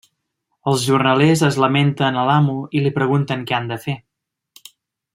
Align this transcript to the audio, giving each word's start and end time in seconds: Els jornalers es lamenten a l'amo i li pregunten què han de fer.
Els 0.71 0.85
jornalers 0.91 1.43
es 1.49 1.59
lamenten 1.65 2.19
a 2.21 2.25
l'amo 2.31 2.57
i 2.79 2.83
li 2.87 2.95
pregunten 2.99 3.47
què 3.51 3.59
han 3.63 3.71
de 3.75 3.81
fer. 3.87 3.97